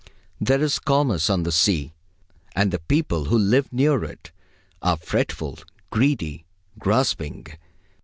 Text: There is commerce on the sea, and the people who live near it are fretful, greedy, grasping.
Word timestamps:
There 0.39 0.63
is 0.63 0.79
commerce 0.79 1.29
on 1.29 1.43
the 1.43 1.51
sea, 1.51 1.93
and 2.55 2.71
the 2.71 2.79
people 2.79 3.25
who 3.25 3.37
live 3.37 3.71
near 3.71 4.03
it 4.03 4.31
are 4.81 4.97
fretful, 4.97 5.59
greedy, 5.91 6.43
grasping. 6.79 7.45